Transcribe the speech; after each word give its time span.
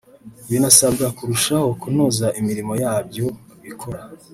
binasabwa 0.49 1.05
kurushaho 1.17 1.67
kunoza 1.81 2.27
imirimo 2.39 2.73
yabyo 2.83 3.25
bikora 3.63 4.01